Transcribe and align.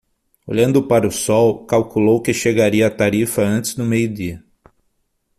Olhando 0.47 0.81
para 0.87 1.05
o 1.07 1.11
sol, 1.11 1.63
calculou 1.67 2.19
que 2.23 2.33
chegaria 2.33 2.87
a 2.87 2.89
Tarifa 2.89 3.43
antes 3.43 3.75
do 3.75 3.85
meio-dia. 3.85 4.43